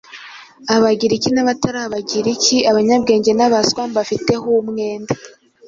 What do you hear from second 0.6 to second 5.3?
Abagiriki n’abatari Abagiriki, abanyabwenge n’abaswa, mbafiteho umwenda.